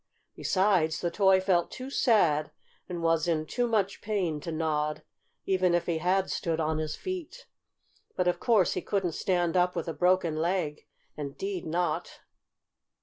Besides, 0.35 0.99
the 0.99 1.11
toy 1.11 1.39
felt 1.39 1.69
too 1.69 1.91
sad 1.91 2.49
and 2.89 3.03
was 3.03 3.27
in 3.27 3.45
too 3.45 3.67
much 3.67 4.01
pain 4.01 4.39
to 4.41 4.51
nod, 4.51 5.03
even 5.45 5.75
if 5.75 5.85
he 5.85 5.99
had 5.99 6.31
stood 6.31 6.59
on 6.59 6.79
his 6.79 6.95
feet. 6.95 7.45
But 8.15 8.27
of 8.27 8.39
course 8.39 8.73
he 8.73 8.81
couldn't 8.81 9.11
stand 9.11 9.55
up 9.55 9.75
with 9.75 9.87
a 9.87 9.93
broken 9.93 10.35
leg. 10.37 10.87
Indeed 11.15 11.67
not! 11.67 12.21